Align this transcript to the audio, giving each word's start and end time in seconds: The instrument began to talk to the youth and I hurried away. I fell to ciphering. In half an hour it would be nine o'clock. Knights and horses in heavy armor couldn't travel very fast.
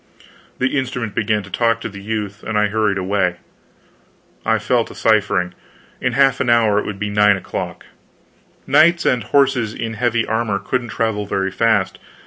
The 0.57 0.79
instrument 0.79 1.13
began 1.13 1.43
to 1.43 1.51
talk 1.51 1.79
to 1.81 1.87
the 1.87 2.01
youth 2.01 2.41
and 2.41 2.57
I 2.57 2.69
hurried 2.69 2.97
away. 2.97 3.35
I 4.43 4.57
fell 4.57 4.83
to 4.85 4.95
ciphering. 4.95 5.53
In 6.01 6.13
half 6.13 6.39
an 6.39 6.49
hour 6.49 6.79
it 6.79 6.87
would 6.87 6.97
be 6.97 7.11
nine 7.11 7.37
o'clock. 7.37 7.85
Knights 8.65 9.05
and 9.05 9.23
horses 9.25 9.75
in 9.75 9.93
heavy 9.93 10.25
armor 10.25 10.57
couldn't 10.57 10.89
travel 10.89 11.27
very 11.27 11.51
fast. 11.51 11.99